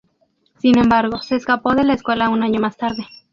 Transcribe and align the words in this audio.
Sin 0.57 0.79
embargo, 0.79 1.21
se 1.21 1.35
escapó 1.35 1.75
de 1.75 1.83
la 1.83 1.93
escuela 1.93 2.29
un 2.29 2.41
año 2.41 2.59
más 2.59 2.75
tarde. 2.75 3.05